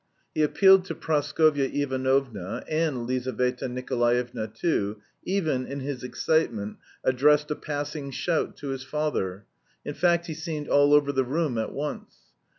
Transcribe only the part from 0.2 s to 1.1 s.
He appealed to